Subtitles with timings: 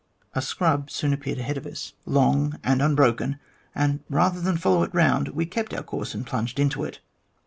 [0.33, 3.37] A scrub soon appeared ahead of us, long and unbroken,
[3.75, 7.01] and rather than follow it round, we kept our course and plunged into it.